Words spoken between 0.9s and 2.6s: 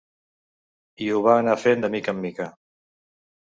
I ho va anar fent de mica en mica.